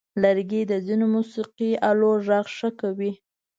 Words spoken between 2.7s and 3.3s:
کوي.